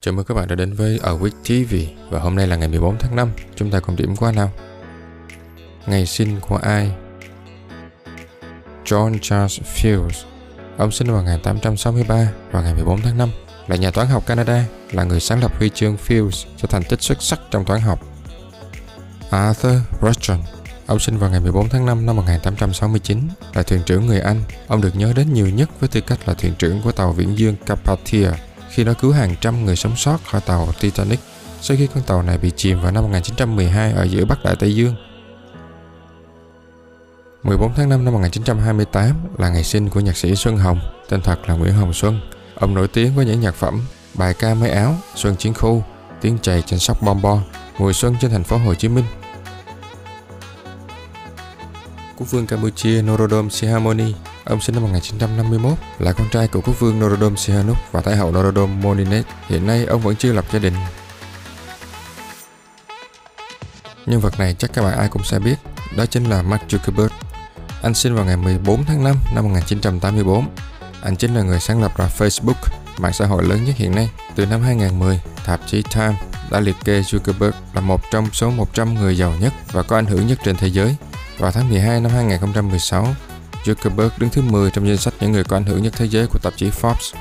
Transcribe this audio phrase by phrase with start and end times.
[0.00, 1.74] Chào mừng các bạn đã đến với A Week TV
[2.10, 4.50] và hôm nay là ngày 14 tháng 5, chúng ta cùng điểm qua nào.
[5.86, 6.90] Ngày sinh của ai?
[8.84, 10.24] John Charles Fields
[10.76, 13.30] Ông sinh vào 1863 vào ngày 14 tháng 5
[13.66, 17.02] là nhà toán học Canada, là người sáng lập huy chương Fields cho thành tích
[17.02, 18.00] xuất sắc trong toán học.
[19.30, 20.38] Arthur Rushton
[20.86, 24.42] Ông sinh vào ngày 14 tháng 5 năm 1869, là thuyền trưởng người Anh.
[24.68, 27.38] Ông được nhớ đến nhiều nhất với tư cách là thuyền trưởng của tàu viễn
[27.38, 28.30] dương Carpathia
[28.70, 31.20] khi nó cứu hàng trăm người sống sót khỏi tàu Titanic
[31.60, 34.74] sau khi con tàu này bị chìm vào năm 1912 ở giữa Bắc Đại Tây
[34.74, 34.94] Dương.
[37.42, 41.38] 14 tháng 5 năm 1928 là ngày sinh của nhạc sĩ Xuân Hồng, tên thật
[41.46, 42.20] là Nguyễn Hồng Xuân.
[42.54, 43.80] Ông nổi tiếng với những nhạc phẩm
[44.14, 45.82] Bài ca mấy áo, Xuân chiến khu,
[46.20, 47.38] Tiếng chày trên sóc bom bo,
[47.78, 49.04] Mùa xuân trên thành phố Hồ Chí Minh.
[52.16, 54.14] Quốc vương Campuchia Norodom Sihamoni
[54.48, 58.32] Ông sinh năm 1951, là con trai của quốc vương Norodom Sihanouk và thái hậu
[58.32, 59.24] Norodom Moninet.
[59.48, 60.74] Hiện nay ông vẫn chưa lập gia đình.
[64.06, 65.54] Nhân vật này chắc các bạn ai cũng sẽ biết,
[65.96, 67.08] đó chính là Mark Zuckerberg.
[67.82, 70.48] Anh sinh vào ngày 14 tháng 5 năm 1984.
[71.02, 74.10] Anh chính là người sáng lập ra Facebook, mạng xã hội lớn nhất hiện nay.
[74.34, 76.14] Từ năm 2010, tạp chí Time
[76.50, 80.06] đã liệt kê Zuckerberg là một trong số 100 người giàu nhất và có ảnh
[80.06, 80.96] hưởng nhất trên thế giới.
[81.38, 83.14] Vào tháng 12 năm 2016,
[83.68, 86.26] Zuckerberg đứng thứ 10 trong danh sách những người có ảnh hưởng nhất thế giới
[86.26, 87.14] của tạp chí Forbes.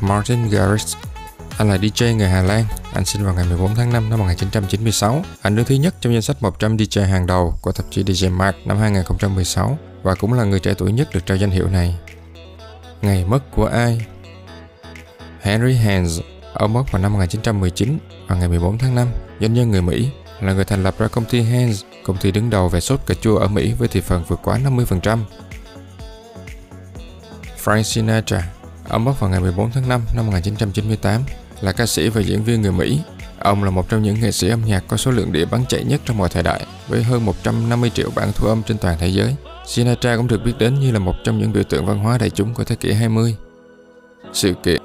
[0.00, 0.96] Martin Garrix
[1.58, 2.64] Anh là DJ người Hà Lan.
[2.92, 5.22] Anh sinh vào ngày 14 tháng 5 năm 1996.
[5.42, 8.30] Anh đứng thứ nhất trong danh sách 100 DJ hàng đầu của tạp chí DJ
[8.30, 11.98] Mag năm 2016 và cũng là người trẻ tuổi nhất được trao danh hiệu này.
[13.02, 14.06] Ngày mất của ai?
[15.40, 16.20] Henry Hans,
[16.54, 19.08] ông mất vào năm 1919 vào ngày 14 tháng 5,
[19.40, 22.50] doanh nhân người Mỹ, là người thành lập ra công ty Hans, công ty đứng
[22.50, 25.18] đầu về sốt cà chua ở Mỹ với thị phần vượt quá 50%.
[27.64, 28.48] Frank Sinatra,
[28.88, 31.22] ông mất vào ngày 14 tháng 5 năm 1998,
[31.60, 33.00] là ca sĩ và diễn viên người Mỹ.
[33.38, 35.84] Ông là một trong những nghệ sĩ âm nhạc có số lượng đĩa bán chạy
[35.84, 39.08] nhất trong mọi thời đại, với hơn 150 triệu bản thu âm trên toàn thế
[39.08, 39.36] giới.
[39.66, 42.30] Sinatra cũng được biết đến như là một trong những biểu tượng văn hóa đại
[42.30, 43.36] chúng của thế kỷ 20.
[44.32, 44.82] Sự kiện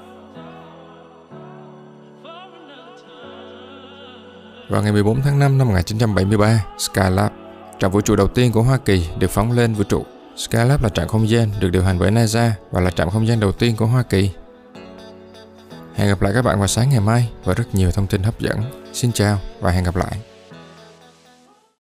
[4.72, 7.32] Vào ngày 14 tháng 5 năm 1973, Skylab,
[7.80, 10.04] trạm vũ trụ đầu tiên của Hoa Kỳ, được phóng lên vũ trụ.
[10.36, 13.40] Skylab là trạm không gian được điều hành bởi NASA và là trạm không gian
[13.40, 14.30] đầu tiên của Hoa Kỳ.
[15.96, 18.40] Hẹn gặp lại các bạn vào sáng ngày mai và rất nhiều thông tin hấp
[18.40, 18.62] dẫn.
[18.94, 20.31] Xin chào và hẹn gặp lại.